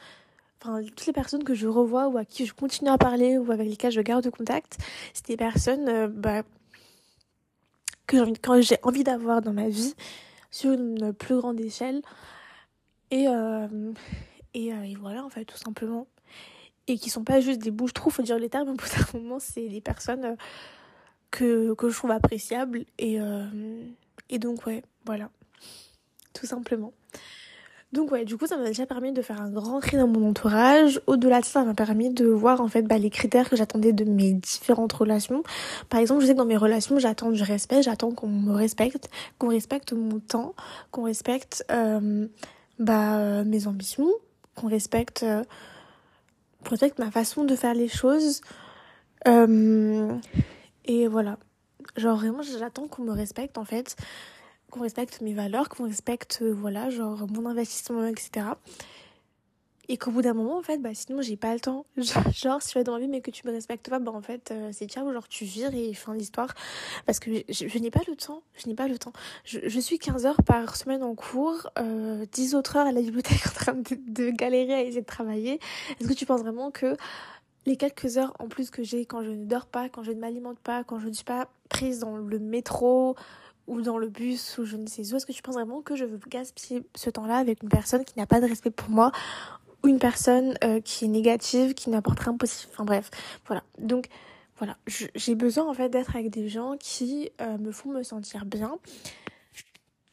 enfin, 0.61 0.81
toutes 0.83 1.05
les 1.05 1.13
personnes 1.13 1.43
que 1.43 1.53
je 1.53 1.67
revois 1.67 2.07
ou 2.07 2.17
à 2.17 2.25
qui 2.25 2.45
je 2.45 2.53
continue 2.53 2.89
à 2.89 2.97
parler 2.97 3.37
ou 3.37 3.51
avec 3.51 3.67
lesquelles 3.67 3.91
je 3.91 4.01
garde 4.01 4.29
contact, 4.29 4.77
c'est 5.13 5.27
des 5.27 5.37
personnes, 5.37 5.87
euh, 5.87 6.07
bah, 6.07 6.43
que 8.07 8.17
j'ai 8.61 8.77
envie, 8.83 9.03
d'avoir 9.03 9.41
dans 9.41 9.53
ma 9.53 9.67
vie 9.67 9.95
sur 10.51 10.73
une 10.73 11.11
plus 11.13 11.37
grande 11.37 11.59
échelle. 11.59 12.01
Et, 13.11 13.27
euh, 13.27 13.67
euh, 13.67 13.93
et, 14.53 14.95
voilà, 14.99 15.25
en 15.25 15.29
fait, 15.29 15.45
tout 15.45 15.57
simplement. 15.57 16.07
Et 16.87 16.97
qui 16.97 17.09
sont 17.09 17.23
pas 17.23 17.39
juste 17.41 17.61
des 17.61 17.71
bouches-trous, 17.71 18.11
faut 18.11 18.21
dire 18.21 18.37
les 18.37 18.49
termes, 18.49 18.69
mais 18.71 18.75
pour 18.75 19.15
un 19.15 19.19
moment, 19.19 19.39
c'est 19.39 19.67
des 19.69 19.81
personnes 19.81 20.37
que, 21.31 21.73
que 21.73 21.89
je 21.89 21.95
trouve 21.95 22.11
appréciables. 22.11 22.85
Et, 22.99 23.17
et 24.29 24.39
donc, 24.39 24.65
ouais, 24.67 24.83
voilà. 25.05 25.29
Tout 26.33 26.45
simplement. 26.45 26.93
Donc 27.95 28.11
ouais, 28.11 28.25
du 28.25 28.35
coup, 28.35 28.45
ça 28.45 28.57
m'a 28.57 28.65
déjà 28.65 28.85
permis 28.85 29.13
de 29.13 29.21
faire 29.21 29.41
un 29.41 29.49
grand 29.49 29.79
tri 29.79 29.95
dans 29.95 30.07
mon 30.07 30.29
entourage. 30.29 30.99
Au-delà 31.07 31.39
de 31.39 31.45
ça, 31.45 31.61
ça 31.61 31.63
m'a 31.63 31.73
permis 31.73 32.09
de 32.09 32.25
voir 32.25 32.59
en 32.59 32.67
fait 32.67 32.81
bah, 32.81 32.97
les 32.97 33.09
critères 33.09 33.49
que 33.49 33.55
j'attendais 33.55 33.93
de 33.93 34.03
mes 34.03 34.33
différentes 34.33 34.91
relations. 34.91 35.43
Par 35.87 36.01
exemple, 36.01 36.21
je 36.21 36.27
sais 36.27 36.33
que 36.33 36.37
dans 36.37 36.45
mes 36.45 36.57
relations, 36.57 36.99
j'attends 36.99 37.31
du 37.31 37.41
respect, 37.41 37.83
j'attends 37.83 38.11
qu'on 38.11 38.27
me 38.27 38.51
respecte, 38.51 39.09
qu'on 39.39 39.47
respecte 39.47 39.93
mon 39.93 40.19
temps, 40.19 40.55
qu'on 40.91 41.03
respecte 41.03 41.63
euh, 41.71 42.27
bah, 42.79 43.17
euh, 43.19 43.45
mes 43.45 43.65
ambitions, 43.65 44.11
qu'on 44.55 44.67
respecte, 44.67 45.23
euh, 45.23 45.43
respecte 46.69 46.99
ma 46.99 47.11
façon 47.11 47.45
de 47.45 47.55
faire 47.55 47.75
les 47.75 47.87
choses. 47.87 48.41
Et 50.85 51.07
voilà. 51.07 51.37
Genre 51.95 52.17
vraiment, 52.17 52.41
j'attends 52.41 52.87
qu'on 52.87 53.03
me 53.03 53.13
respecte 53.13 53.57
en 53.57 53.63
fait 53.63 53.95
qu'on 54.75 54.83
respecte 54.83 55.21
mes 55.21 55.33
valeurs, 55.33 55.69
qu'on 55.69 55.85
respecte, 55.85 56.39
euh, 56.41 56.51
voilà, 56.51 56.89
genre 56.89 57.25
mon 57.31 57.45
investissement, 57.45 58.05
etc. 58.05 58.47
Et 59.87 59.97
qu'au 59.97 60.11
bout 60.11 60.21
d'un 60.21 60.33
moment, 60.33 60.57
en 60.57 60.63
fait, 60.63 60.79
bah 60.79 60.93
sinon 60.93 61.21
j'ai 61.21 61.37
pas 61.37 61.53
le 61.53 61.59
temps. 61.59 61.85
Genre, 61.97 62.61
si 62.61 62.71
tu 62.71 62.77
as 62.79 62.83
dans 62.83 62.95
la 62.95 62.99
vie 62.99 63.07
mais 63.07 63.21
que 63.21 63.29
tu 63.29 63.45
me 63.45 63.51
respectes 63.51 63.87
pas, 63.87 63.99
bah 63.99 64.11
en 64.11 64.21
fait, 64.21 64.49
euh, 64.51 64.71
c'est 64.73 64.87
ciao, 64.87 65.13
genre 65.13 65.27
tu 65.27 65.45
vires 65.45 65.73
et 65.75 65.93
fin 65.93 66.15
l'histoire. 66.15 66.55
Parce 67.05 67.19
que 67.19 67.29
je, 67.47 67.77
n'ai 67.77 67.91
pas 67.91 68.01
le 68.07 68.15
temps, 68.15 68.41
je 68.55 68.67
n'ai 68.67 68.73
pas 68.73 68.87
le 68.87 68.97
temps. 68.97 69.13
Je, 69.43 69.79
suis 69.79 69.99
15 69.99 70.25
heures 70.25 70.43
par 70.43 70.75
semaine 70.75 71.03
en 71.03 71.13
cours, 71.13 71.69
euh, 71.77 72.25
10 72.31 72.55
autres 72.55 72.77
heures 72.77 72.87
à 72.87 72.91
la 72.91 73.01
bibliothèque 73.01 73.45
en 73.47 73.51
train 73.51 73.73
de 73.75 74.29
galérer 74.31 74.73
à 74.73 74.81
essayer 74.81 75.01
de 75.01 75.05
travailler. 75.05 75.59
Est-ce 75.99 76.07
que 76.07 76.13
tu 76.13 76.25
penses 76.25 76.41
vraiment 76.41 76.71
que 76.71 76.97
les 77.67 77.77
quelques 77.77 78.17
heures 78.17 78.33
en 78.39 78.47
plus 78.47 78.71
que 78.71 78.83
j'ai 78.83 79.05
quand 79.05 79.23
je 79.23 79.29
ne 79.29 79.45
dors 79.45 79.67
pas, 79.67 79.87
quand 79.89 80.03
je 80.03 80.11
ne 80.11 80.19
m'alimente 80.19 80.59
pas, 80.59 80.83
quand 80.83 80.99
je 80.99 81.07
ne 81.07 81.13
suis 81.13 81.25
pas 81.25 81.47
prise 81.69 81.99
dans 81.99 82.17
le 82.17 82.39
métro, 82.39 83.15
ou 83.67 83.81
dans 83.81 83.97
le 83.97 84.07
bus 84.07 84.57
ou 84.57 84.65
je 84.65 84.77
ne 84.77 84.87
sais 84.87 85.01
où, 85.11 85.15
est-ce 85.15 85.25
que 85.25 85.31
tu 85.31 85.41
penses 85.41 85.55
vraiment 85.55 85.81
que 85.81 85.95
je 85.95 86.05
veux 86.05 86.19
gaspiller 86.27 86.83
ce 86.95 87.09
temps-là 87.09 87.37
avec 87.37 87.63
une 87.63 87.69
personne 87.69 88.05
qui 88.05 88.17
n'a 88.17 88.25
pas 88.25 88.39
de 88.39 88.45
respect 88.45 88.71
pour 88.71 88.89
moi 88.89 89.11
ou 89.83 89.87
une 89.87 89.99
personne 89.99 90.55
euh, 90.63 90.79
qui 90.81 91.05
est 91.05 91.07
négative, 91.09 91.73
qui 91.73 91.89
n'apporte 91.89 92.19
rien 92.19 92.35
positif? 92.37 92.69
Enfin 92.71 92.85
bref, 92.85 93.09
voilà. 93.47 93.63
Donc 93.79 94.07
voilà, 94.57 94.77
j'ai 94.87 95.35
besoin 95.35 95.67
en 95.67 95.73
fait 95.73 95.89
d'être 95.89 96.15
avec 96.15 96.29
des 96.29 96.47
gens 96.47 96.77
qui 96.79 97.29
euh, 97.41 97.57
me 97.57 97.71
font 97.71 97.89
me 97.89 98.03
sentir 98.03 98.45
bien. 98.45 98.77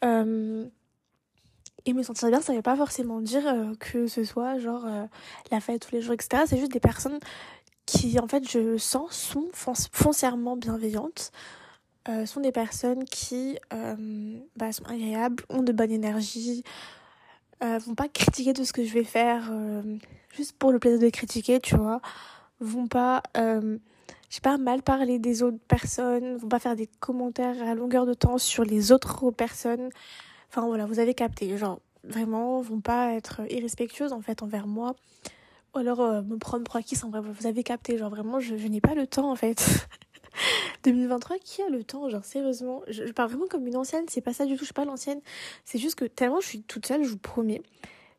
Euh, 0.05 0.67
et 1.85 1.93
me 1.93 2.03
sentir 2.03 2.29
bien, 2.29 2.41
ça 2.41 2.53
ne 2.53 2.59
veut 2.59 2.63
pas 2.63 2.77
forcément 2.77 3.21
dire 3.21 3.43
que 3.81 4.07
ce 4.07 4.23
soit 4.23 4.59
genre 4.61 4.87
la 5.51 5.61
fête 5.61 5.85
tous 5.85 5.93
les 5.93 6.01
jours, 6.01 6.15
etc. 6.15 6.45
C'est 6.47 6.59
juste 6.59 6.71
des 6.71 6.79
personnes 6.79 7.19
qui 7.87 8.21
en 8.21 8.29
fait 8.29 8.49
je 8.49 8.77
sens 8.77 9.13
sont 9.13 9.49
foncièrement 9.53 10.57
bienveillantes. 10.57 11.33
Euh, 12.09 12.27
sont 12.27 12.41
des 12.41 12.51
personnes 12.51 13.05
qui 13.05 13.57
euh, 13.73 14.37
bah, 14.57 14.73
sont 14.73 14.85
agréables, 14.85 15.45
ont 15.49 15.63
de 15.63 15.71
bonne 15.71 15.93
énergie, 15.93 16.65
euh, 17.63 17.79
vont 17.79 17.95
pas 17.95 18.09
critiquer 18.09 18.53
tout 18.55 18.65
ce 18.65 18.73
que 18.73 18.85
je 18.85 18.93
vais 18.93 19.05
faire 19.05 19.51
euh, 19.53 19.99
juste 20.31 20.57
pour 20.59 20.73
le 20.73 20.81
plaisir 20.81 20.99
de 20.99 21.09
critiquer, 21.11 21.61
tu 21.61 21.77
vois. 21.77 22.01
Vont 22.59 22.89
pas, 22.89 23.23
je 23.37 23.79
sais 24.31 24.41
pas, 24.41 24.57
mal 24.57 24.83
parler 24.83 25.19
des 25.21 25.43
autres 25.45 25.59
personnes, 25.69 26.37
vont 26.37 26.49
pas 26.49 26.59
faire 26.59 26.77
des 26.77 26.89
commentaires 27.01 27.61
à 27.63 27.75
longueur 27.75 28.07
de 28.07 28.15
temps 28.15 28.39
sur 28.39 28.65
les 28.65 28.91
autres 28.91 29.31
personnes. 29.31 29.91
Enfin 30.49 30.67
voilà, 30.67 30.87
vous 30.87 30.99
avez 30.99 31.15
capté, 31.15 31.57
genre 31.57 31.81
vraiment, 32.05 32.61
vont 32.63 32.81
pas 32.81 33.15
être 33.15 33.43
irrespectueuses 33.51 34.13
en 34.13 34.23
fait 34.23 34.43
envers 34.43 34.67
moi. 34.67 34.97
Ou 35.75 35.79
alors 35.79 36.23
me 36.25 36.37
prendre 36.37 36.65
pour 36.65 36.77
acquis 36.77 36.97
sans 36.97 37.11
vrai, 37.11 37.21
vous 37.21 37.47
avez 37.47 37.63
capté, 37.63 37.97
genre 37.97 38.11
vraiment, 38.11 38.41
je 38.41 38.55
n'ai 38.55 38.81
pas 38.81 38.95
le 38.95 39.07
temps 39.07 39.31
en 39.31 39.37
fait. 39.37 39.89
2023, 40.85 41.39
qui 41.39 41.63
a 41.63 41.69
le 41.69 41.85
temps 41.85 42.09
Genre, 42.09 42.25
sérieusement, 42.25 42.83
je, 42.89 43.05
parle 43.13 43.31
vraiment 43.31 43.47
comme 43.49 43.67
une 43.67 43.77
ancienne, 43.77 44.05
c'est 44.09 44.21
pas 44.21 44.33
ça 44.33 44.47
du 44.47 44.55
tout, 44.55 44.61
je 44.61 44.67
suis 44.67 44.75
pas 44.75 44.85
l'ancienne. 44.85 45.21
C'est 45.65 45.79
juste 45.79 45.95
que 45.95 46.05
tellement 46.05 46.41
je 46.41 46.49
suis 46.49 46.63
toute 46.63 46.87
seule, 46.87 47.05
je 47.05 47.11
vous 47.11 47.19
promets, 47.19 47.63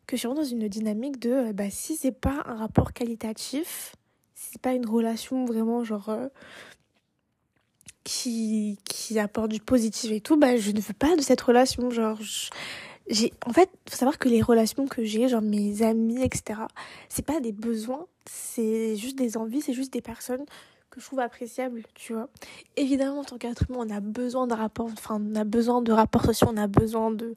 que 0.07 0.15
je 0.15 0.19
suis 0.19 0.27
vraiment 0.27 0.41
dans 0.41 0.47
une 0.47 0.67
dynamique 0.67 1.19
de, 1.19 1.31
euh, 1.31 1.53
bah, 1.53 1.69
si 1.69 1.95
c'est 1.95 2.11
pas 2.11 2.43
un 2.45 2.55
rapport 2.55 2.93
qualitatif, 2.93 3.95
si 4.35 4.51
c'est 4.53 4.61
pas 4.61 4.73
une 4.73 4.87
relation 4.87 5.45
vraiment, 5.45 5.83
genre, 5.83 6.09
euh, 6.09 6.27
qui, 8.03 8.79
qui 8.85 9.19
apporte 9.19 9.49
du 9.49 9.59
positif 9.59 10.11
et 10.11 10.21
tout, 10.21 10.37
bah, 10.37 10.57
je 10.57 10.71
ne 10.71 10.81
veux 10.81 10.93
pas 10.93 11.15
de 11.15 11.21
cette 11.21 11.41
relation. 11.41 11.89
Genre, 11.89 12.19
j'ai 13.07 13.33
en 13.45 13.53
fait 13.53 13.69
faut 13.89 13.97
savoir 13.97 14.17
que 14.17 14.29
les 14.29 14.41
relations 14.41 14.87
que 14.87 15.03
j'ai 15.03 15.27
genre 15.27 15.41
mes 15.41 15.81
amis 15.81 16.23
etc 16.23 16.61
c'est 17.09 17.25
pas 17.25 17.39
des 17.39 17.51
besoins 17.51 18.05
c'est 18.29 18.95
juste 18.95 19.17
des 19.17 19.35
envies 19.35 19.61
c'est 19.61 19.73
juste 19.73 19.91
des 19.91 20.01
personnes 20.01 20.45
que 20.93 21.01
je 21.01 21.05
trouve 21.05 21.19
appréciables 21.19 21.83
tu 21.95 22.13
vois 22.13 22.29
évidemment 22.77 23.19
en 23.19 23.23
tant 23.23 23.37
qu'être 23.37 23.63
humain 23.69 23.79
on 23.81 23.89
a 23.89 23.99
besoin 23.99 24.47
de 24.47 24.53
rapports 24.53 24.89
enfin 24.91 25.19
on 25.19 25.35
a 25.35 25.43
besoin 25.43 25.81
de 25.81 25.91
rapports 25.91 26.25
sociaux 26.25 26.47
on 26.51 26.57
a 26.57 26.67
besoin 26.67 27.11
de 27.11 27.33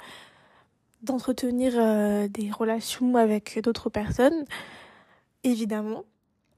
d'entretenir 1.02 1.75
euh, 1.76 2.28
des 2.28 2.50
relations 2.50 3.16
avec 3.16 3.58
d'autres 3.62 3.90
personnes 3.90 4.44
évidemment 5.44 6.04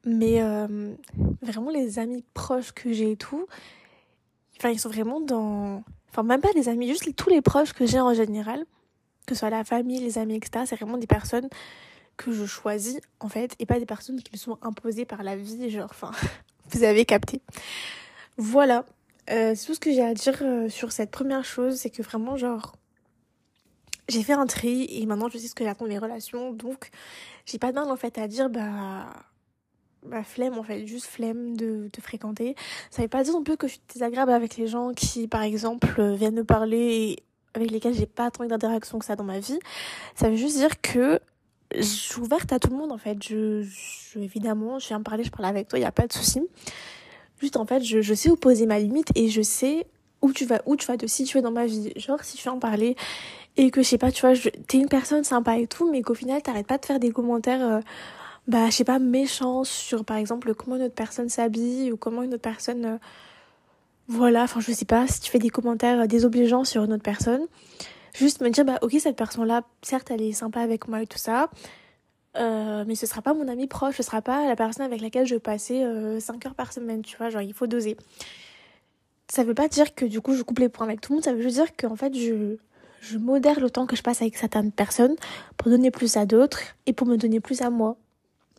mais 0.04 0.42
euh, 0.42 0.94
vraiment 1.42 1.70
les 1.70 1.98
amis 1.98 2.24
proches 2.34 2.72
que 2.72 2.92
j'ai 2.92 3.12
et 3.12 3.16
tout 3.16 3.46
enfin 4.56 4.70
ils 4.70 4.80
sont 4.80 4.88
vraiment 4.88 5.20
dans 5.20 5.84
enfin 6.08 6.22
même 6.22 6.40
pas 6.40 6.52
des 6.52 6.68
amis 6.68 6.88
juste 6.88 7.14
tous 7.14 7.30
les 7.30 7.42
proches 7.42 7.72
que 7.72 7.86
j'ai 7.86 8.00
en 8.00 8.14
général 8.14 8.64
que 9.28 9.34
ce 9.34 9.40
soit 9.40 9.50
la 9.50 9.62
famille, 9.62 10.00
les 10.00 10.18
amis, 10.18 10.36
etc. 10.36 10.64
C'est 10.66 10.76
vraiment 10.76 10.96
des 10.96 11.06
personnes 11.06 11.48
que 12.16 12.32
je 12.32 12.46
choisis, 12.46 12.98
en 13.20 13.28
fait, 13.28 13.54
et 13.60 13.66
pas 13.66 13.78
des 13.78 13.86
personnes 13.86 14.20
qui 14.20 14.32
me 14.32 14.38
sont 14.38 14.58
imposées 14.62 15.04
par 15.04 15.22
la 15.22 15.36
vie, 15.36 15.70
genre, 15.70 15.88
enfin, 15.90 16.10
vous 16.70 16.84
avez 16.84 17.04
capté. 17.04 17.40
Voilà, 18.37 18.84
euh, 19.30 19.54
tout 19.54 19.75
ce 19.75 19.80
que 19.80 19.92
j'ai 19.92 20.02
à 20.02 20.14
dire 20.14 20.38
euh, 20.42 20.68
sur 20.68 20.92
cette 20.92 21.10
première 21.10 21.44
chose, 21.44 21.76
c'est 21.76 21.90
que 21.90 22.02
vraiment, 22.02 22.37
genre, 22.37 22.76
j'ai 24.08 24.22
fait 24.22 24.32
un 24.32 24.46
tri 24.46 24.87
et 24.90 25.04
maintenant 25.06 25.28
je 25.28 25.38
sais 25.38 25.48
ce 25.48 25.54
que 25.54 25.64
j'attends 25.64 25.87
mes 25.87 25.98
relations, 25.98 26.52
donc 26.52 26.90
j'ai 27.44 27.58
pas 27.58 27.72
de 27.72 27.75
mal 27.75 27.90
en 27.90 27.96
fait 27.96 28.16
à 28.16 28.26
dire, 28.26 28.48
bah, 28.48 29.12
bah 30.06 30.25
flemme 30.25 30.56
en 30.58 30.62
fait, 30.62 30.87
juste 30.87 31.06
flemme 31.06 31.56
de 31.56 31.88
te 31.92 32.00
fréquenter. 32.00 32.54
Ça 32.90 33.02
veut 33.02 33.08
pas 33.08 33.22
dire 33.22 33.34
non 33.34 33.42
plus 33.42 33.56
que 33.56 33.66
je 33.66 33.72
suis 33.72 33.82
désagréable 33.92 34.32
avec 34.32 34.56
les 34.56 34.66
gens 34.66 34.94
qui, 34.94 35.28
par 35.28 35.42
exemple, 35.42 36.14
viennent 36.14 36.37
me 36.37 36.44
parler 36.44 36.78
et 36.78 37.22
avec 37.54 37.70
lesquels 37.70 37.94
j'ai 37.94 38.06
pas 38.06 38.30
tant 38.30 38.46
d'interaction 38.46 38.98
que 38.98 39.04
ça 39.04 39.16
dans 39.16 39.25
ma 39.25 39.40
vie. 39.40 39.58
Ça 40.14 40.30
veut 40.30 40.37
juste 40.37 40.56
dire 40.56 40.80
que 40.80 41.20
je 41.75 41.82
suis 41.82 42.20
ouverte 42.20 42.52
à 42.52 42.58
tout 42.58 42.70
le 42.70 42.76
monde 42.76 42.92
en 42.92 42.98
fait. 42.98 43.22
Je, 43.22 43.62
je 43.62 44.18
évidemment, 44.18 44.78
je 44.78 44.88
viens 44.88 44.98
me 44.98 45.04
parler, 45.04 45.25
je 45.25 45.30
parle 45.30 45.46
avec 45.46 45.68
toi, 45.68 45.78
il 45.78 45.82
y 45.82 45.87
a 45.87 45.92
pas 45.92 46.06
de 46.06 46.12
souci. 46.12 46.42
Juste 47.40 47.56
en 47.56 47.66
fait, 47.66 47.82
je, 47.82 48.00
je 48.00 48.14
sais 48.14 48.30
où 48.30 48.37
poser 48.37 48.66
ma 48.66 48.78
limite 48.78 49.08
et 49.14 49.28
je 49.28 49.42
sais 49.42 49.87
où 50.22 50.32
tu 50.32 50.44
vas 50.44 50.60
où 50.66 50.76
tu 50.76 50.87
vas 50.87 50.96
te 50.96 51.06
situer 51.06 51.42
dans 51.42 51.52
ma 51.52 51.66
vie. 51.66 51.92
Genre 51.96 52.22
si 52.22 52.37
je 52.37 52.42
viens 52.42 52.52
en 52.52 52.58
parler 52.58 52.96
et 53.56 53.70
que 53.70 53.82
je 53.82 53.88
sais 53.88 53.98
pas, 53.98 54.10
tu 54.12 54.26
vois, 54.26 54.34
t'es 54.66 54.78
une 54.78 54.88
personne 54.88 55.25
sympa 55.25 55.58
et 55.58 55.66
tout, 55.66 55.90
mais 55.90 56.02
qu'au 56.02 56.14
final 56.14 56.42
t'arrêtes 56.42 56.66
pas 56.66 56.78
de 56.78 56.84
faire 56.87 56.98
des 57.00 57.10
commentaires 57.10 57.62
euh, 57.62 57.80
bah 58.48 58.66
je 58.66 58.76
sais 58.76 58.84
pas 58.84 58.98
méchants 58.98 59.64
sur 59.64 60.04
par 60.04 60.16
exemple 60.16 60.54
comment 60.54 60.76
une 60.76 60.82
autre 60.82 60.94
personne 60.94 61.28
s'habille 61.28 61.92
ou 61.92 61.96
comment 61.96 62.22
une 62.22 62.34
autre 62.34 62.42
personne 62.42 62.84
euh, 62.84 62.96
voilà, 64.08 64.44
enfin 64.44 64.60
je 64.60 64.72
sais 64.72 64.87
pas, 64.87 65.06
si 65.06 65.20
tu 65.20 65.30
fais 65.30 65.38
des 65.38 65.50
commentaires 65.50 66.08
désobligeants 66.08 66.64
sur 66.64 66.82
une 66.82 66.94
autre 66.94 67.02
personne, 67.02 67.42
juste 68.14 68.40
me 68.40 68.50
dire 68.50 68.64
bah 68.64 68.78
ok 68.82 68.96
cette 68.98 69.16
personne 69.16 69.46
là, 69.46 69.62
certes 69.82 70.10
elle 70.10 70.22
est 70.22 70.32
sympa 70.32 70.60
avec 70.60 70.88
moi 70.88 71.02
et 71.02 71.06
tout 71.06 71.18
ça, 71.18 71.50
euh, 72.36 72.84
mais 72.86 72.94
ce 72.94 73.06
sera 73.06 73.22
pas 73.22 73.34
mon 73.34 73.48
ami 73.48 73.66
proche, 73.66 73.96
ce 73.96 74.02
sera 74.02 74.22
pas 74.22 74.46
la 74.46 74.56
personne 74.56 74.84
avec 74.84 75.00
laquelle 75.00 75.26
je 75.26 75.34
vais 75.34 75.40
passer 75.40 75.80
5 75.80 75.84
euh, 75.86 76.48
heures 76.48 76.54
par 76.54 76.72
semaine, 76.72 77.02
tu 77.02 77.16
vois, 77.16 77.30
genre 77.30 77.42
il 77.42 77.54
faut 77.54 77.66
doser. 77.66 77.96
Ça 79.30 79.44
veut 79.44 79.54
pas 79.54 79.68
dire 79.68 79.94
que 79.94 80.04
du 80.04 80.20
coup 80.20 80.34
je 80.34 80.42
coupe 80.42 80.58
les 80.58 80.68
points 80.68 80.86
avec 80.86 81.00
tout 81.00 81.12
le 81.12 81.16
monde, 81.16 81.24
ça 81.24 81.32
veut 81.32 81.42
juste 81.42 81.56
dire 81.56 81.76
qu'en 81.76 81.96
fait 81.96 82.14
je, 82.14 82.56
je 83.00 83.18
modère 83.18 83.60
le 83.60 83.70
temps 83.70 83.86
que 83.86 83.96
je 83.96 84.02
passe 84.02 84.22
avec 84.22 84.36
certaines 84.36 84.72
personnes 84.72 85.16
pour 85.56 85.70
donner 85.70 85.90
plus 85.90 86.16
à 86.16 86.26
d'autres 86.26 86.60
et 86.86 86.92
pour 86.92 87.06
me 87.06 87.16
donner 87.16 87.40
plus 87.40 87.62
à 87.62 87.70
moi. 87.70 87.96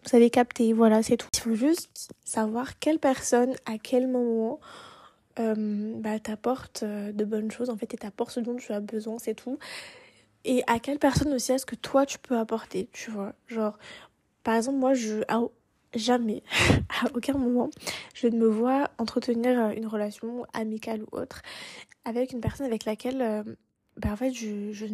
Vous 0.06 0.16
avez 0.16 0.30
capté, 0.30 0.74
voilà, 0.74 1.04
c'est 1.04 1.18
tout. 1.18 1.28
Il 1.34 1.40
faut 1.40 1.56
juste 1.56 2.12
savoir 2.24 2.80
quelle 2.80 3.00
personne, 3.00 3.54
à 3.66 3.78
quel 3.78 4.08
moment, 4.08 4.60
euh, 5.40 5.94
bah, 5.96 6.20
t'apporte 6.20 6.84
euh, 6.84 7.12
de 7.12 7.26
bonnes 7.26 7.52
choses 7.52 7.70
en 7.70 7.78
fait 7.78 7.94
et 7.94 7.98
t'apporte 7.98 8.32
ce 8.32 8.40
dont 8.40 8.56
tu 8.56 8.72
as 8.74 8.80
besoin, 8.80 9.18
c'est 9.20 9.36
tout. 9.36 9.58
Et 10.46 10.64
à 10.68 10.80
quelle 10.80 11.00
personne 11.00 11.34
aussi 11.34 11.52
est-ce 11.52 11.66
que 11.66 11.76
toi 11.76 12.06
tu 12.06 12.20
peux 12.20 12.38
apporter, 12.38 12.90
tu 12.94 13.12
vois? 13.12 13.34
Genre, 13.48 13.78
par 14.44 14.56
exemple, 14.56 14.78
moi, 14.78 14.94
je. 14.94 15.22
jamais, 15.96 16.44
à 17.04 17.08
aucun 17.16 17.34
moment, 17.34 17.70
je 18.14 18.28
ne 18.28 18.38
me 18.38 18.48
vois 18.48 18.90
entretenir 18.98 19.60
euh, 19.60 19.70
une 19.72 19.88
relation 19.88 20.46
amicale 20.54 21.04
ou 21.04 21.18
autre 21.18 21.42
avec 22.06 22.32
une 22.32 22.42
personne 22.42 22.66
avec 22.66 22.86
laquelle, 22.86 23.22
euh, 23.22 23.44
bah, 23.98 24.12
en 24.12 24.16
fait, 24.16 24.34
je, 24.34 24.72
je, 24.72 24.86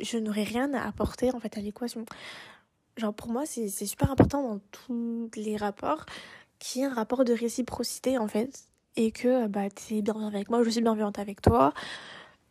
je 0.00 0.18
n'aurais 0.18 0.44
rien 0.44 0.72
à 0.74 0.86
apporter 0.86 1.32
en 1.34 1.40
fait 1.40 1.58
à 1.58 1.60
l'équation. 1.60 2.04
Genre, 2.96 3.14
pour 3.14 3.28
moi, 3.28 3.44
c'est 3.46 3.68
super 3.68 4.10
important 4.10 4.42
dans 4.48 4.60
tous 4.70 5.30
les 5.36 5.56
rapports 5.56 6.06
qu'il 6.58 6.82
y 6.82 6.84
ait 6.84 6.88
un 6.88 6.94
rapport 6.94 7.24
de 7.24 7.32
réciprocité 7.32 8.18
en 8.18 8.28
fait 8.28 8.68
et 8.96 9.10
que 9.10 9.46
bah 9.46 9.66
es 9.66 10.02
bienveillant 10.02 10.28
avec 10.28 10.50
moi, 10.50 10.62
je 10.62 10.70
suis 10.70 10.80
bienveillante 10.80 11.18
avec 11.18 11.42
toi. 11.42 11.72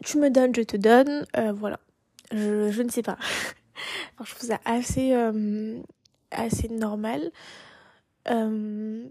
Tu 0.03 0.17
me 0.17 0.29
donnes, 0.29 0.53
je 0.55 0.61
te 0.61 0.77
donne, 0.77 1.25
euh, 1.37 1.53
voilà. 1.53 1.79
Je, 2.31 2.71
je 2.71 2.81
ne 2.81 2.89
sais 2.89 3.03
pas. 3.03 3.17
je 4.23 4.35
trouve 4.35 4.49
ça 4.49 4.59
assez 4.65 5.13
euh, 5.13 5.79
assez 6.31 6.67
normal. 6.69 7.31
Euh, 8.29 9.05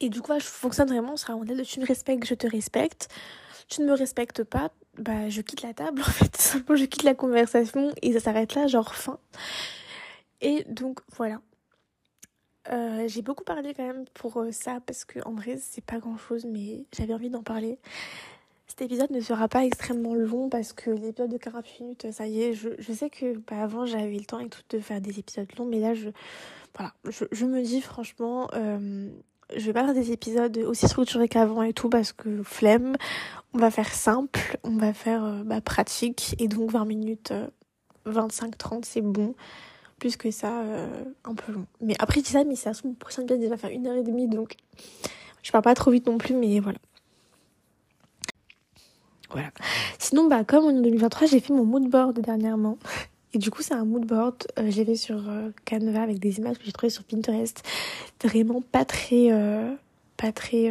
et 0.00 0.08
du 0.08 0.20
coup, 0.20 0.32
je 0.38 0.44
fonctionne 0.44 0.88
vraiment 0.88 1.16
sur 1.16 1.30
un 1.30 1.38
modèle 1.38 1.58
de 1.58 1.64
tu 1.64 1.80
me 1.80 1.86
respectes, 1.86 2.26
je 2.26 2.34
te 2.34 2.46
respecte. 2.46 3.08
Tu 3.68 3.80
ne 3.82 3.86
me 3.86 3.92
respectes 3.92 4.42
pas, 4.44 4.70
bah 4.98 5.28
je 5.28 5.40
quitte 5.40 5.62
la 5.62 5.74
table 5.74 6.02
en 6.06 6.10
fait. 6.10 6.56
Je 6.68 6.84
quitte 6.84 7.04
la 7.04 7.14
conversation 7.14 7.92
et 8.02 8.12
ça 8.12 8.20
s'arrête 8.20 8.54
là, 8.54 8.66
genre 8.66 8.94
fin. 8.94 9.18
Et 10.40 10.64
donc 10.64 11.00
voilà. 11.16 11.40
Euh, 12.70 13.08
j'ai 13.08 13.22
beaucoup 13.22 13.44
parlé 13.44 13.74
quand 13.74 13.86
même 13.86 14.04
pour 14.14 14.36
euh, 14.36 14.52
ça 14.52 14.78
parce 14.86 15.04
que 15.04 15.18
en 15.26 15.32
vrai 15.32 15.58
c'est 15.58 15.84
pas 15.84 15.98
grand 15.98 16.16
chose 16.16 16.44
mais 16.44 16.84
j'avais 16.96 17.12
envie 17.14 17.30
d'en 17.30 17.42
parler. 17.42 17.78
Cet 18.68 18.82
épisode 18.82 19.10
ne 19.10 19.20
sera 19.20 19.48
pas 19.48 19.64
extrêmement 19.64 20.14
long 20.14 20.48
parce 20.48 20.72
que 20.72 20.90
l'épisode 20.90 21.30
de 21.30 21.36
48 21.36 21.82
minutes 21.82 22.12
ça 22.12 22.26
y 22.26 22.40
est 22.40 22.54
je, 22.54 22.70
je 22.78 22.92
sais 22.92 23.10
que 23.10 23.36
bah, 23.38 23.62
avant 23.62 23.84
j'avais 23.84 24.16
le 24.16 24.24
temps 24.24 24.38
et 24.38 24.48
tout 24.48 24.62
de 24.70 24.78
faire 24.78 25.00
des 25.00 25.18
épisodes 25.18 25.48
longs 25.58 25.66
mais 25.66 25.80
là 25.80 25.92
je 25.94 26.08
voilà 26.76 26.94
je, 27.08 27.24
je 27.32 27.46
me 27.46 27.60
dis 27.62 27.80
franchement 27.80 28.48
euh, 28.54 29.10
je 29.54 29.66
vais 29.66 29.72
pas 29.72 29.84
faire 29.84 29.94
des 29.94 30.12
épisodes 30.12 30.56
aussi 30.58 30.86
structurés 30.88 31.28
qu'avant 31.28 31.62
et 31.62 31.72
tout 31.72 31.88
parce 31.88 32.12
que 32.12 32.42
flemme 32.44 32.96
on 33.52 33.58
va 33.58 33.70
faire 33.70 33.92
simple 33.92 34.56
on 34.62 34.76
va 34.76 34.94
faire 34.94 35.24
euh, 35.24 35.42
bah, 35.44 35.60
pratique 35.60 36.36
et 36.38 36.48
donc 36.48 36.70
20 36.70 36.84
minutes 36.84 37.32
25-30 38.06 38.84
c'est 38.84 39.02
bon 39.02 39.34
plus 40.02 40.16
que 40.16 40.32
ça, 40.32 40.62
euh, 40.62 41.04
un 41.22 41.34
peu 41.34 41.52
long. 41.52 41.64
Mais 41.80 41.94
après, 42.00 42.18
je 42.18 42.24
dis 42.24 42.32
ça, 42.32 42.42
mais 42.42 42.56
c'est 42.56 42.68
à 42.68 42.74
son 42.74 42.92
prochain 42.94 43.22
épisode, 43.22 43.40
il 43.40 43.48
va 43.48 43.56
faire 43.56 43.70
une 43.70 43.86
heure 43.86 43.94
et 43.94 44.02
demie, 44.02 44.26
donc 44.26 44.56
je 45.44 45.52
parle 45.52 45.62
pas 45.62 45.76
trop 45.76 45.92
vite 45.92 46.06
non 46.08 46.18
plus, 46.18 46.34
mais 46.34 46.58
voilà. 46.58 46.78
Voilà. 49.30 49.52
Sinon, 50.00 50.26
bah, 50.26 50.42
comme 50.42 50.64
en 50.64 50.72
2023, 50.72 51.28
j'ai 51.28 51.38
fait 51.38 51.52
mon 51.52 51.64
mood 51.64 51.88
board 51.88 52.18
dernièrement. 52.18 52.78
Et 53.32 53.38
du 53.38 53.52
coup, 53.52 53.62
c'est 53.62 53.74
un 53.74 53.84
mood 53.84 54.04
board. 54.04 54.44
Euh, 54.58 54.70
j'ai 54.70 54.84
fait 54.84 54.96
sur 54.96 55.30
euh, 55.30 55.50
Canva 55.64 56.02
avec 56.02 56.18
des 56.18 56.38
images 56.38 56.58
que 56.58 56.64
j'ai 56.64 56.72
trouvées 56.72 56.90
sur 56.90 57.04
Pinterest. 57.04 57.62
Vraiment 58.24 58.60
pas 58.60 58.84
très, 58.84 59.30
pas 60.16 60.32
très, 60.32 60.70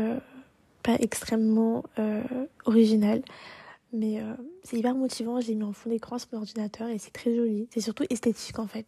pas 0.84 0.96
extrêmement 1.00 1.84
original. 2.66 3.22
Mais 3.94 4.22
c'est 4.64 4.78
hyper 4.78 4.94
motivant. 4.94 5.40
J'ai 5.40 5.56
mis 5.56 5.64
en 5.64 5.74
fond 5.74 5.90
d'écran 5.90 6.20
sur 6.20 6.28
mon 6.34 6.40
ordinateur 6.40 6.90
et 6.90 6.98
c'est 6.98 7.12
très 7.12 7.34
joli. 7.34 7.70
C'est 7.74 7.82
surtout 7.82 8.04
esthétique 8.10 8.60
en 8.60 8.68
fait 8.68 8.86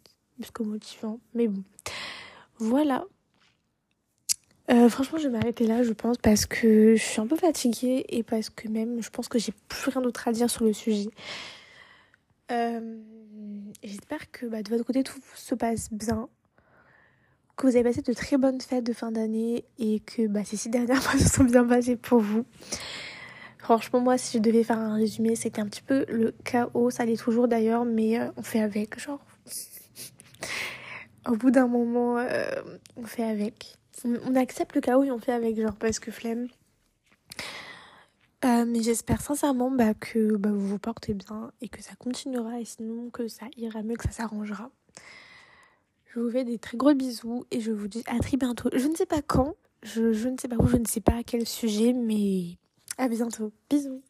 plus 0.51 0.65
motivant. 0.65 1.19
Mais 1.33 1.47
bon, 1.47 1.63
voilà. 2.57 3.05
Euh, 4.71 4.89
franchement, 4.89 5.17
je 5.17 5.27
vais 5.27 5.37
m'arrêter 5.37 5.67
là, 5.67 5.83
je 5.83 5.91
pense, 5.91 6.17
parce 6.17 6.45
que 6.45 6.95
je 6.95 7.01
suis 7.01 7.19
un 7.19 7.27
peu 7.27 7.35
fatiguée 7.35 8.05
et 8.09 8.23
parce 8.23 8.49
que 8.49 8.67
même, 8.67 9.01
je 9.01 9.09
pense 9.09 9.27
que 9.27 9.37
j'ai 9.37 9.53
plus 9.67 9.91
rien 9.91 10.01
d'autre 10.01 10.27
à 10.27 10.31
dire 10.31 10.49
sur 10.49 10.63
le 10.63 10.73
sujet. 10.73 11.09
Euh, 12.51 13.01
J'espère 13.83 14.31
que 14.31 14.45
bah, 14.45 14.63
de 14.63 14.69
votre 14.69 14.85
côté, 14.85 15.03
tout 15.03 15.19
se 15.35 15.55
passe 15.55 15.91
bien. 15.91 16.29
Que 17.55 17.67
vous 17.67 17.75
avez 17.75 17.83
passé 17.83 18.01
de 18.01 18.13
très 18.13 18.37
bonnes 18.37 18.61
fêtes 18.61 18.83
de 18.83 18.93
fin 18.93 19.11
d'année 19.11 19.65
et 19.77 19.99
que 19.99 20.27
bah, 20.27 20.43
ces 20.45 20.57
six 20.57 20.69
dernières 20.69 21.01
mois 21.03 21.19
se 21.19 21.29
sont 21.29 21.43
bien 21.43 21.65
passées 21.65 21.97
pour 21.97 22.19
vous. 22.19 22.45
Franchement, 23.57 23.99
moi, 23.99 24.17
si 24.17 24.37
je 24.37 24.41
devais 24.41 24.63
faire 24.63 24.79
un 24.79 24.95
résumé, 24.95 25.35
c'était 25.35 25.61
un 25.61 25.67
petit 25.67 25.81
peu 25.81 26.05
le 26.09 26.33
chaos. 26.43 26.89
Ça 26.89 27.05
l'est 27.05 27.21
toujours 27.21 27.47
d'ailleurs, 27.47 27.85
mais 27.85 28.19
euh, 28.19 28.31
on 28.37 28.43
fait 28.43 28.61
avec. 28.61 28.99
Genre, 28.99 29.19
au 31.27 31.35
bout 31.35 31.51
d'un 31.51 31.67
moment, 31.67 32.17
euh, 32.17 32.61
on 32.95 33.03
fait 33.03 33.23
avec. 33.23 33.77
On, 34.05 34.35
accepte 34.35 34.75
le 34.75 34.81
chaos 34.81 35.03
et 35.03 35.11
on 35.11 35.19
fait 35.19 35.31
avec, 35.31 35.59
genre, 35.59 35.75
parce 35.75 35.99
que 35.99 36.11
flemme. 36.11 36.47
Euh, 38.43 38.65
mais 38.65 38.81
j'espère 38.81 39.21
sincèrement 39.21 39.71
bah, 39.71 39.93
que 39.93 40.35
bah, 40.35 40.49
vous 40.51 40.67
vous 40.67 40.79
portez 40.79 41.13
bien 41.13 41.51
et 41.61 41.69
que 41.69 41.81
ça 41.81 41.95
continuera 41.95 42.59
et 42.59 42.65
sinon 42.65 43.09
que 43.09 43.27
ça 43.27 43.45
ira 43.55 43.83
mieux, 43.83 43.95
que 43.95 44.03
ça 44.03 44.11
s'arrangera. 44.11 44.69
Je 46.13 46.19
vous 46.19 46.29
fais 46.29 46.43
des 46.43 46.57
très 46.57 46.75
gros 46.75 46.93
bisous 46.93 47.45
et 47.51 47.61
je 47.61 47.71
vous 47.71 47.87
dis 47.87 48.03
à 48.05 48.19
très 48.19 48.35
bientôt. 48.35 48.69
Je 48.73 48.87
ne 48.87 48.95
sais 48.95 49.05
pas 49.05 49.21
quand, 49.21 49.55
je, 49.81 50.11
je 50.11 50.27
ne 50.27 50.37
sais 50.37 50.49
pas 50.49 50.57
où, 50.57 50.67
je 50.67 50.77
ne 50.77 50.85
sais 50.85 50.99
pas 50.99 51.15
à 51.19 51.23
quel 51.23 51.47
sujet, 51.47 51.93
mais 51.93 52.57
à 52.97 53.07
bientôt. 53.07 53.53
Bisous. 53.69 54.01